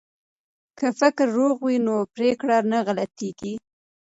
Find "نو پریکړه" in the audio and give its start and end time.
1.85-2.57